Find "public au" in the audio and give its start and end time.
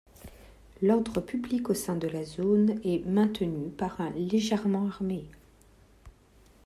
1.21-1.75